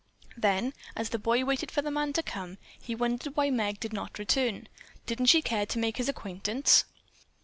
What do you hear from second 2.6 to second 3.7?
he wondered why